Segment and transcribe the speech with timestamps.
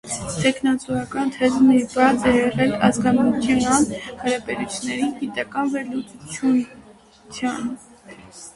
[0.35, 3.67] Թեկնածուական թեզը նվիրված է եղել ազգամիջյան
[4.23, 7.73] հարաբերությունների գիտական վերլուծությանը։